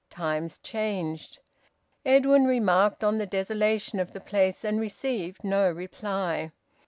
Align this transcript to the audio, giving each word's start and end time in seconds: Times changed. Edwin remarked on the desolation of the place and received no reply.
Times 0.09 0.57
changed. 0.57 1.37
Edwin 2.03 2.45
remarked 2.45 3.03
on 3.03 3.19
the 3.19 3.27
desolation 3.27 3.99
of 3.99 4.13
the 4.13 4.19
place 4.19 4.65
and 4.65 4.79
received 4.81 5.43
no 5.43 5.69
reply. 5.69 6.51